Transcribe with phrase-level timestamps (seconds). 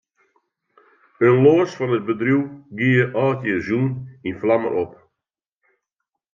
[1.25, 2.43] In loads fan it bedriuw
[2.77, 3.87] gie âldjiersjûn
[4.27, 4.91] yn flammen op.